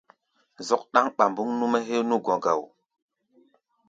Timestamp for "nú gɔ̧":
2.09-2.35